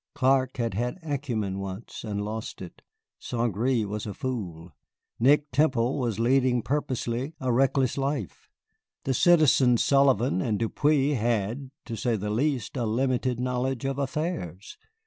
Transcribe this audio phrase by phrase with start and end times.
[0.15, 2.81] Clark had had acumen once, and lost it;
[3.19, 3.53] St.
[3.53, 4.71] Gré was a fool;
[5.19, 8.49] Nick Temple was leading purposely a reckless life;
[9.03, 14.79] the Citizens Sullivan and Depeau had, to say the least, a limited knowledge of affairs.